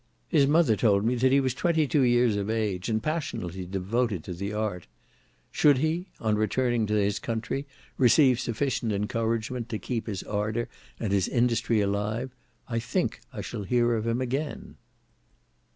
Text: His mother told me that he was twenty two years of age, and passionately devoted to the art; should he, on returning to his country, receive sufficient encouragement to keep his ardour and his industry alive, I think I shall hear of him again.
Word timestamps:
His 0.29 0.47
mother 0.47 0.75
told 0.75 1.05
me 1.05 1.13
that 1.13 1.31
he 1.31 1.39
was 1.39 1.53
twenty 1.53 1.85
two 1.87 2.01
years 2.01 2.35
of 2.35 2.49
age, 2.49 2.89
and 2.89 3.03
passionately 3.03 3.67
devoted 3.67 4.23
to 4.23 4.33
the 4.33 4.51
art; 4.51 4.87
should 5.51 5.77
he, 5.77 6.07
on 6.19 6.35
returning 6.39 6.87
to 6.87 6.95
his 6.95 7.19
country, 7.19 7.67
receive 7.99 8.39
sufficient 8.39 8.93
encouragement 8.93 9.69
to 9.69 9.77
keep 9.77 10.07
his 10.07 10.23
ardour 10.23 10.67
and 10.99 11.13
his 11.13 11.27
industry 11.27 11.81
alive, 11.81 12.31
I 12.67 12.79
think 12.79 13.21
I 13.31 13.41
shall 13.41 13.61
hear 13.61 13.93
of 13.93 14.07
him 14.07 14.21
again. 14.21 14.77